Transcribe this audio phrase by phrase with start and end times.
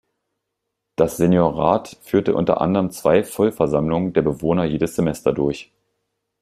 [0.95, 5.71] Das Seniorat führt unter anderem zwei Vollversammlungen der Bewohner jedes Semester durch.